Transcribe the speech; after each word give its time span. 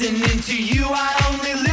listening 0.00 0.40
to 0.40 0.56
you, 0.56 0.86
I 0.88 1.26
only 1.28 1.52
listen. 1.52 1.69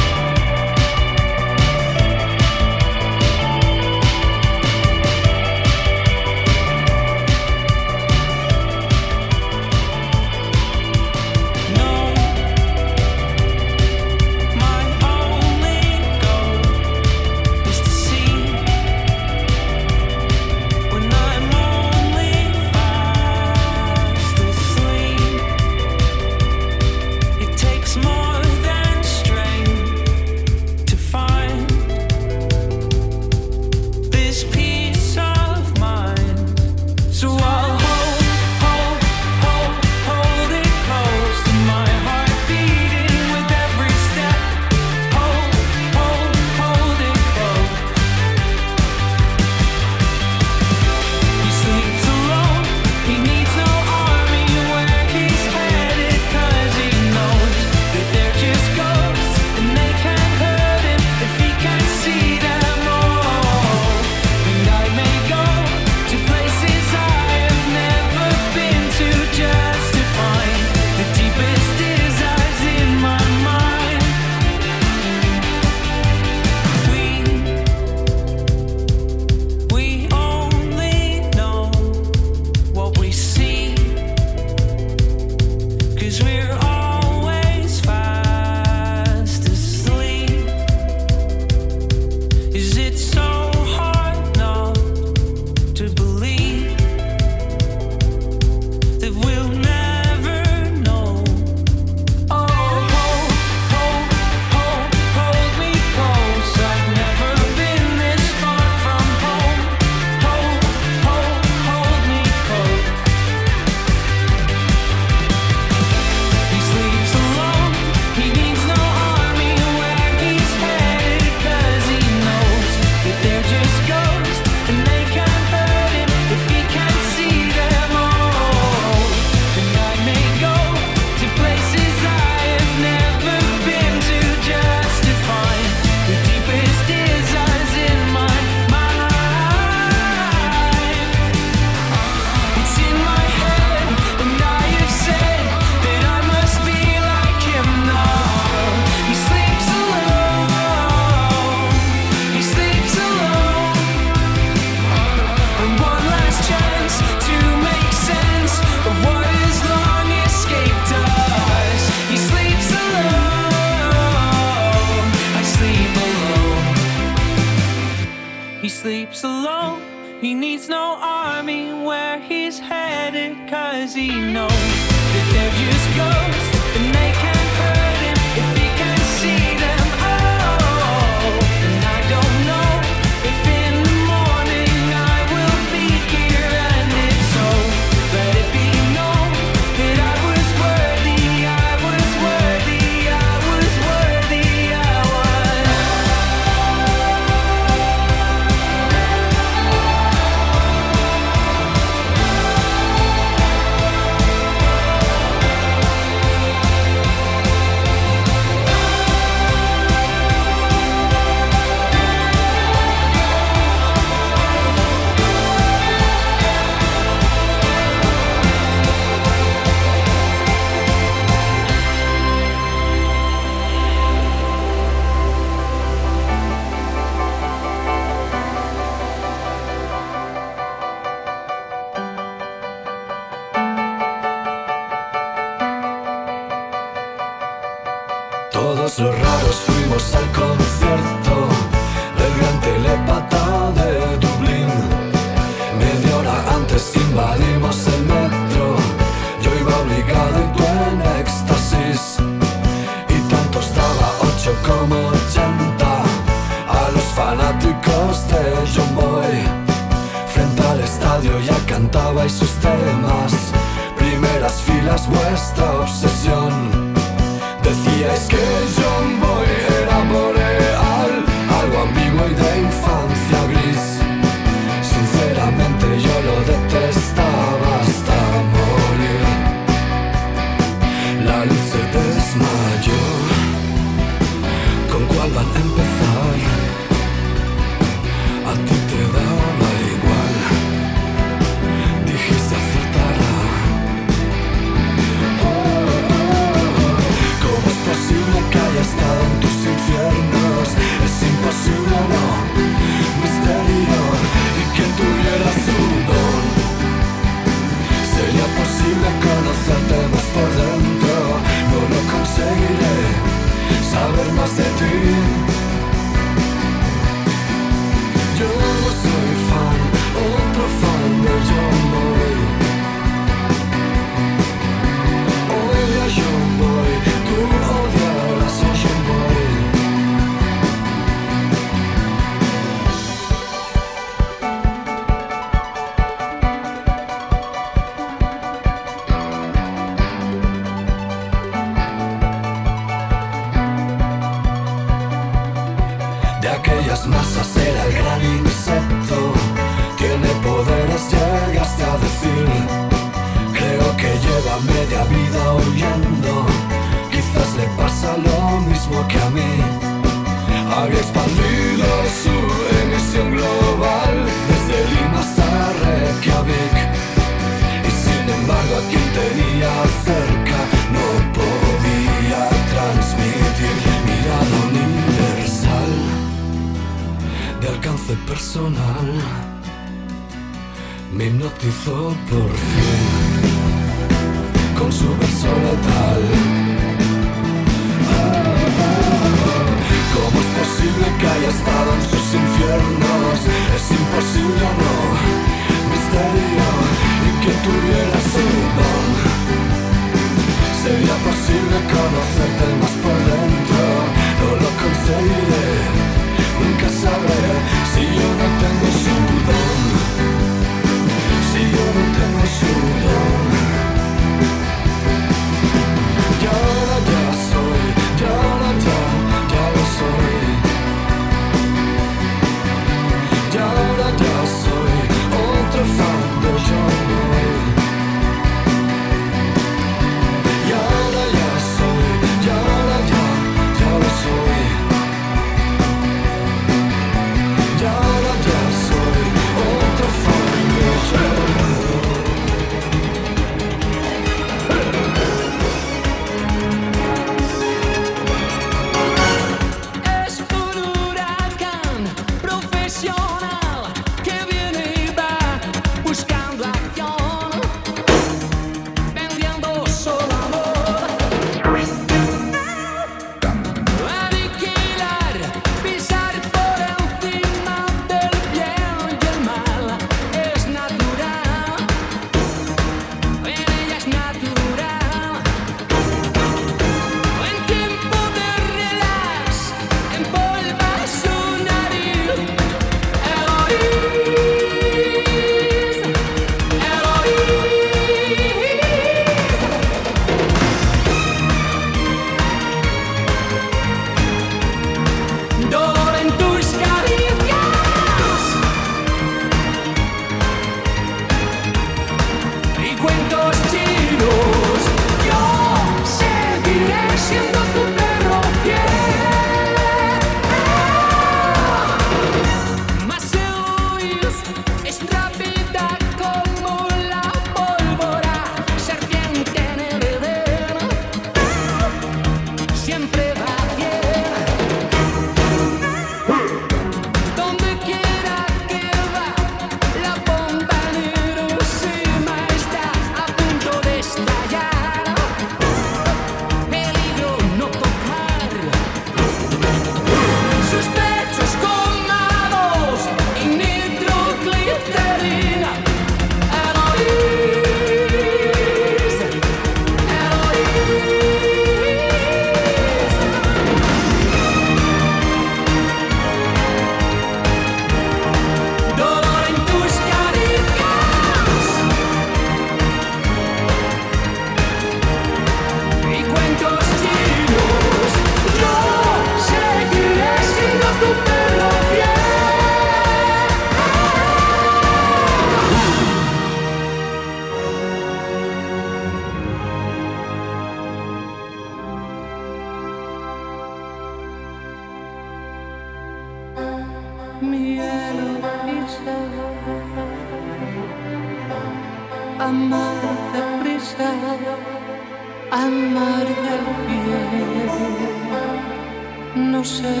No 599.61 599.65
sé 599.65 600.00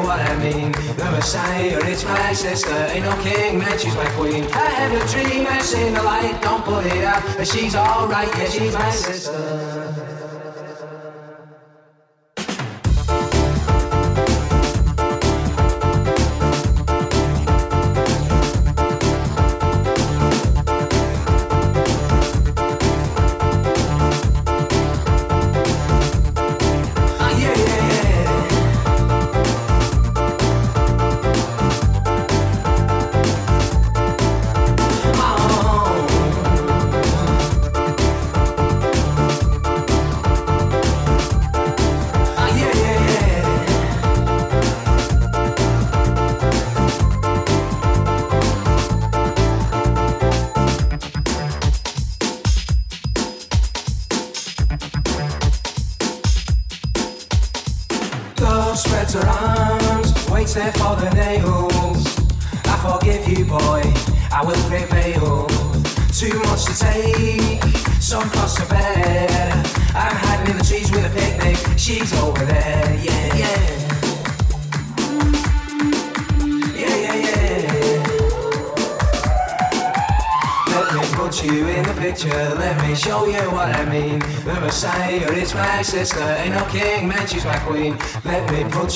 what 0.00 0.20
I 0.20 0.36
mean. 0.38 0.72
The 0.72 1.08
Messiah, 1.10 1.78
it's 1.84 2.04
my 2.04 2.32
sister. 2.32 2.74
Ain't 2.90 3.04
no 3.04 3.14
king, 3.22 3.58
man, 3.58 3.78
she's 3.78 3.94
my 3.94 4.08
queen. 4.16 4.44
I 4.52 4.68
have 4.80 4.92
a 4.92 5.02
dream, 5.12 5.46
I 5.46 5.60
seen 5.60 5.94
the 5.94 6.02
light, 6.02 6.40
don't 6.42 6.64
put 6.64 6.86
it 6.86 7.04
out. 7.04 7.22
But 7.36 7.46
she's 7.46 7.74
alright, 7.74 8.28
yeah, 8.38 8.48
she's 8.48 8.74
my 8.74 8.90
sister. 8.90 9.41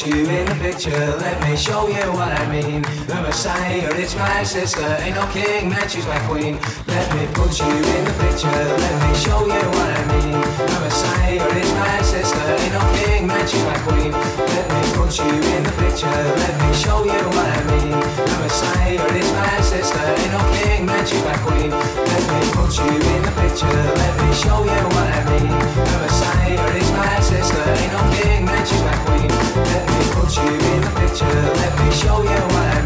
you 0.04 0.28
in 0.28 0.44
the 0.44 0.54
picture, 0.60 0.90
let 0.90 1.40
me 1.42 1.56
show 1.56 1.86
you 1.88 2.12
what 2.12 2.32
I 2.32 2.50
mean 2.50 2.95
the 3.06 3.22
Messiah. 3.22 3.88
It's 3.94 4.14
my 4.16 4.42
sister, 4.42 4.86
ain't 5.00 5.14
no 5.14 5.26
king, 5.30 5.70
man, 5.70 5.88
she's 5.88 6.06
my 6.06 6.18
queen. 6.26 6.58
Let 6.86 7.06
me 7.14 7.26
put 7.34 7.54
you 7.58 7.70
in 7.70 8.02
the 8.04 8.14
picture, 8.18 8.50
let 8.50 8.94
me 9.02 9.10
show 9.14 9.40
you 9.46 9.64
what 9.76 9.90
I 9.94 10.02
mean. 10.10 10.34
The 10.70 10.78
Messiah 10.82 11.46
is 11.62 11.72
my 11.74 12.02
sister, 12.02 12.42
ain't 12.42 12.72
no 12.74 12.82
king, 12.98 13.26
man, 13.26 13.46
she's 13.46 13.64
my 13.64 13.78
queen. 13.86 14.12
Let 14.12 14.66
me 14.74 14.82
put 14.98 15.12
you 15.18 15.30
in 15.30 15.62
the 15.62 15.74
picture, 15.82 16.18
let 16.42 16.54
me 16.60 16.70
show 16.74 17.04
you 17.04 17.22
what 17.30 17.46
I 17.46 17.62
mean. 17.70 17.94
The 18.26 18.36
Messiah 18.42 19.06
is 19.20 19.30
my 19.38 19.60
sister, 19.60 20.02
ain't 20.02 20.32
no 20.34 20.42
king, 20.58 20.86
man, 20.86 21.06
she's 21.06 21.24
my 21.24 21.36
queen. 21.46 21.70
Let 21.70 22.22
me 22.26 22.40
put 22.58 22.70
you 22.74 22.90
in 22.90 23.20
the 23.22 23.32
picture, 23.38 23.82
let 24.02 24.14
me 24.18 24.30
show 24.34 24.60
you 24.66 24.82
what 24.94 25.08
I 25.14 25.22
mean. 25.30 25.52
The 25.86 25.96
Messiah 26.02 26.66
is 26.74 26.90
my 26.90 27.14
sister, 27.22 27.62
ain't 27.62 27.92
no 27.94 28.02
king, 28.18 28.44
man, 28.44 28.62
she's 28.66 28.82
my 28.82 28.96
queen. 29.06 29.30
Let 29.70 29.82
me 29.94 30.00
put 30.10 30.30
you 30.34 30.50
in 30.50 30.80
the 30.82 30.92
picture, 31.00 31.38
let 31.60 31.72
me 31.78 31.88
show 31.94 32.18
you 32.22 32.40
what 32.50 32.66
I 32.66 32.70
mean. 32.70 32.75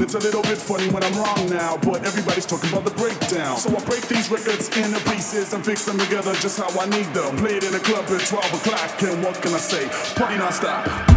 It's 0.00 0.14
a 0.14 0.18
little 0.18 0.42
bit 0.42 0.58
funny 0.58 0.88
when 0.88 1.02
I'm 1.02 1.14
wrong 1.14 1.50
now, 1.50 1.76
but 1.76 2.04
everybody's 2.04 2.46
talking 2.46 2.70
about 2.70 2.84
the 2.84 2.92
breakdown. 2.92 3.56
So 3.56 3.76
I 3.76 3.84
break 3.84 4.06
these 4.08 4.30
records 4.30 4.68
into 4.76 4.98
pieces 5.10 5.52
and 5.52 5.64
fix 5.64 5.84
them 5.84 5.98
together 5.98 6.32
just 6.34 6.58
how 6.58 6.70
I 6.80 6.86
need 6.86 7.12
them. 7.12 7.36
Play 7.36 7.56
it 7.56 7.64
in 7.64 7.74
a 7.74 7.80
club 7.80 8.04
at 8.06 8.26
12 8.26 8.54
o'clock, 8.54 9.02
and 9.02 9.22
what 9.22 9.40
can 9.42 9.54
I 9.54 9.58
say? 9.58 9.88
Party 10.14 10.38
non-stop. 10.38 11.11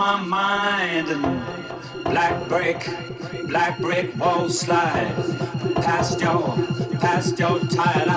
my 0.00 0.18
mind 0.22 1.08
and 1.10 1.22
black 2.04 2.48
brick, 2.48 2.88
black 3.48 3.78
brick 3.78 4.16
walls 4.16 4.58
slide 4.58 5.14
past 5.76 6.18
your, 6.22 6.56
past 7.00 7.38
your 7.38 7.58
tire. 7.66 8.09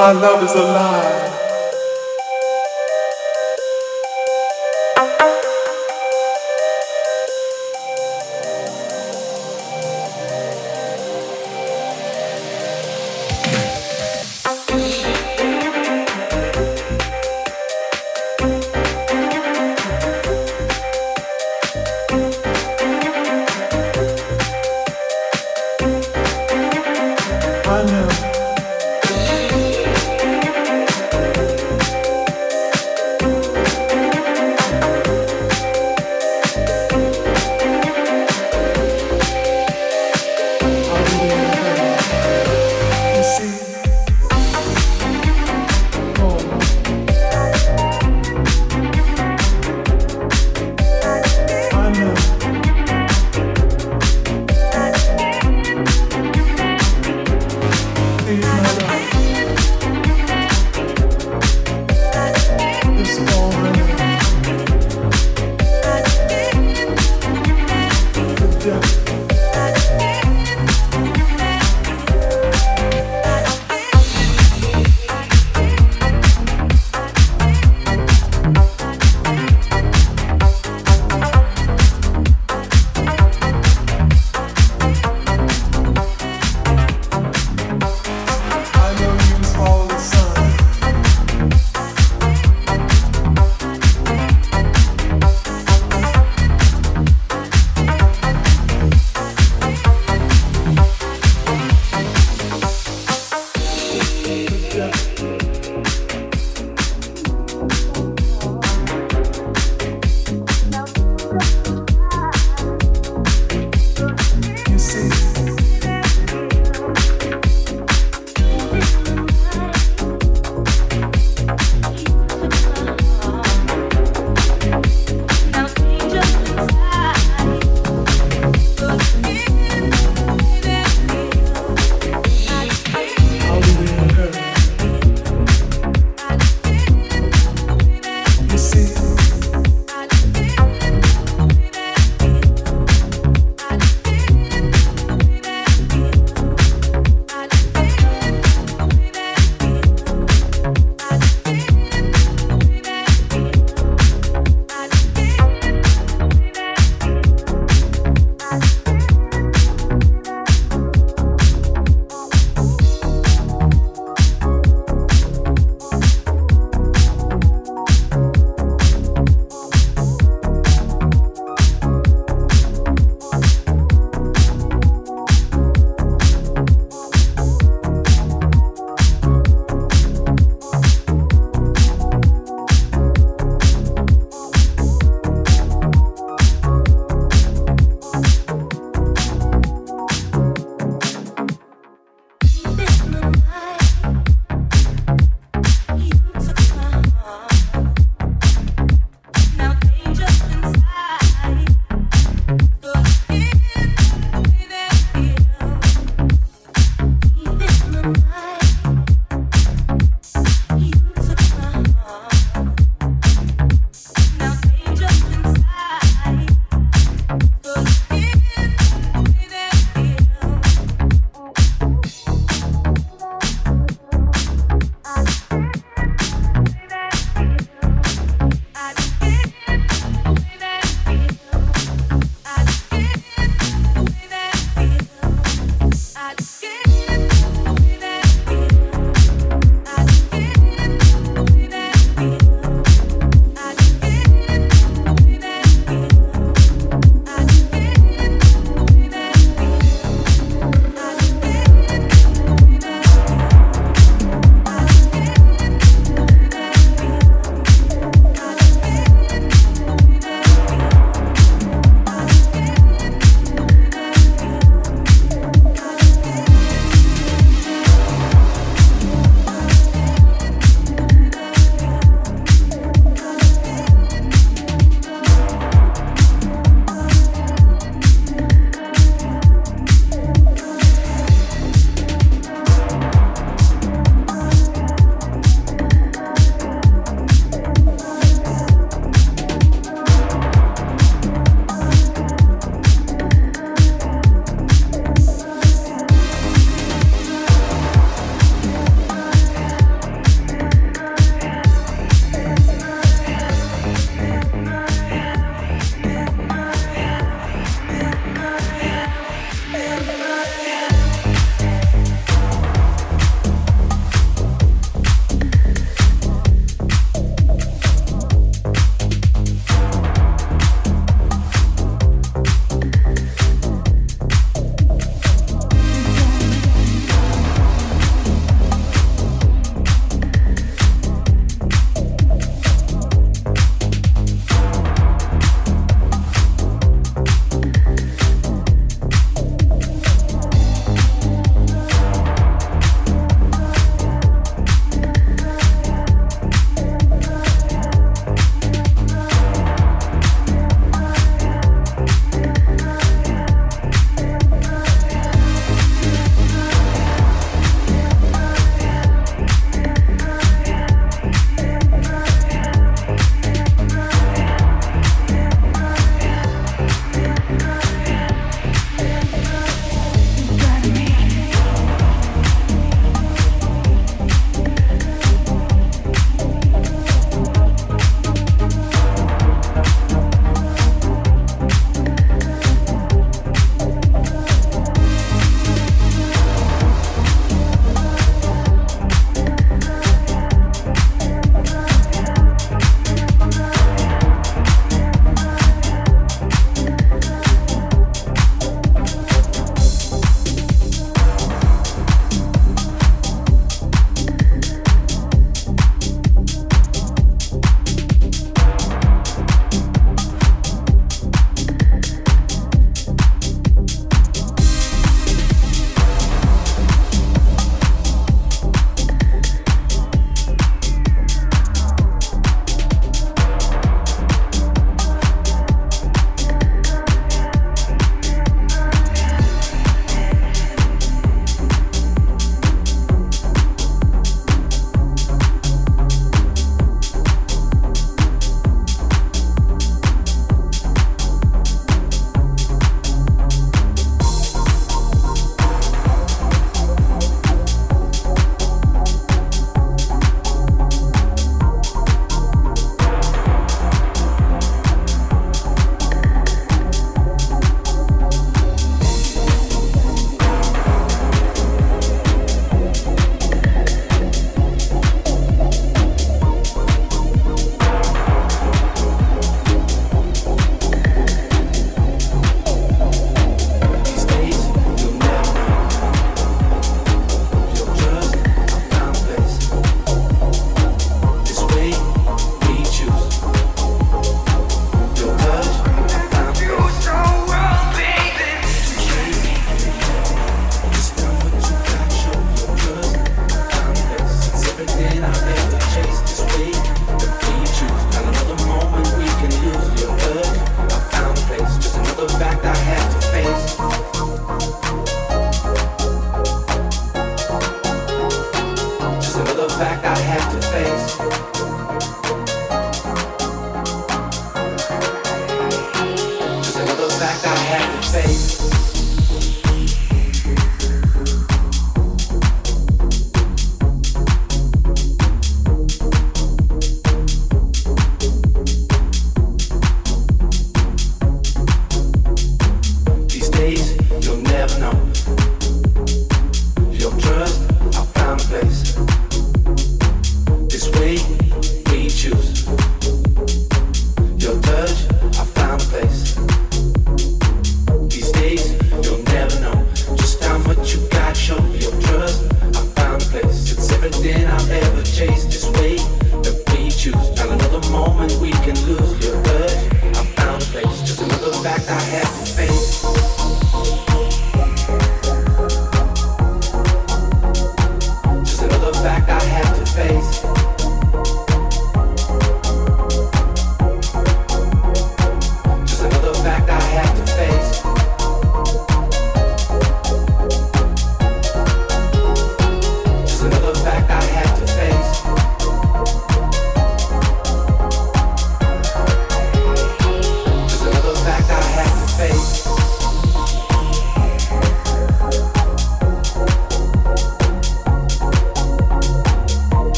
My 0.00 0.12
love 0.12 0.42
is 0.42 0.54
alive. 0.54 1.39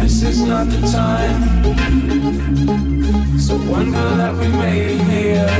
This 0.00 0.22
is 0.22 0.40
not 0.42 0.66
the 0.68 0.80
time. 0.90 1.40
So 3.38 3.56
wonder 3.56 4.16
that 4.16 4.34
we 4.34 4.48
made 4.48 4.88
it 4.92 5.02
here. 5.12 5.50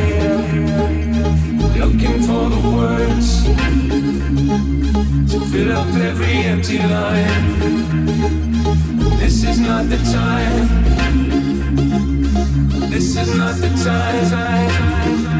Looking 1.78 2.22
for 2.22 2.48
the 2.50 2.60
words 2.76 3.44
to 5.30 5.40
fill 5.50 5.72
up 5.72 5.88
every 5.94 6.36
empty 6.52 6.78
line. 6.78 7.58
This 9.18 9.44
is 9.44 9.58
not 9.60 9.88
the 9.88 9.98
time. 9.98 10.68
This 12.90 13.16
is 13.16 13.36
not 13.36 13.54
the 13.56 13.68
time. 13.84 15.35